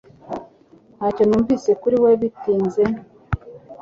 [0.95, 2.83] Ntacyo numvise kuri we bitinze